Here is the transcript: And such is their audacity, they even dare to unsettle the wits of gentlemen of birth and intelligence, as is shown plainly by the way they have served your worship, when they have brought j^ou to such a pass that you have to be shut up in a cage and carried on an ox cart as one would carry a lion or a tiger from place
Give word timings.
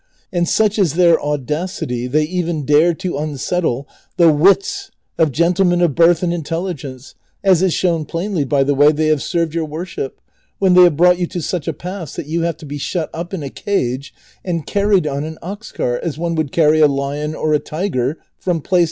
And 0.33 0.49
such 0.49 0.79
is 0.79 0.95
their 0.95 1.21
audacity, 1.23 2.07
they 2.07 2.23
even 2.23 2.65
dare 2.65 2.95
to 2.95 3.19
unsettle 3.19 3.87
the 4.17 4.33
wits 4.33 4.89
of 5.19 5.31
gentlemen 5.31 5.79
of 5.79 5.93
birth 5.93 6.23
and 6.23 6.33
intelligence, 6.33 7.13
as 7.43 7.61
is 7.61 7.71
shown 7.75 8.05
plainly 8.05 8.43
by 8.43 8.63
the 8.63 8.73
way 8.73 8.91
they 8.91 9.09
have 9.09 9.21
served 9.21 9.53
your 9.53 9.65
worship, 9.65 10.19
when 10.57 10.73
they 10.73 10.85
have 10.85 10.97
brought 10.97 11.17
j^ou 11.17 11.29
to 11.29 11.41
such 11.43 11.67
a 11.67 11.71
pass 11.73 12.15
that 12.15 12.25
you 12.25 12.41
have 12.41 12.57
to 12.57 12.65
be 12.65 12.79
shut 12.79 13.11
up 13.13 13.31
in 13.31 13.43
a 13.43 13.51
cage 13.51 14.11
and 14.43 14.65
carried 14.65 15.05
on 15.05 15.23
an 15.23 15.37
ox 15.43 15.71
cart 15.71 16.01
as 16.03 16.17
one 16.17 16.33
would 16.33 16.51
carry 16.51 16.79
a 16.79 16.87
lion 16.87 17.35
or 17.35 17.53
a 17.53 17.59
tiger 17.59 18.17
from 18.39 18.59
place 18.59 18.79